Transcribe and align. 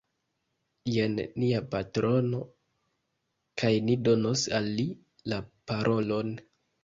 Jen 0.93 1.19
nia 1.41 1.59
patrono, 1.75 2.39
kaj 3.63 3.71
ni 3.89 3.97
donos 4.07 4.47
al 4.61 4.71
li 4.79 4.87
la 5.35 5.39
parolon 5.73 6.33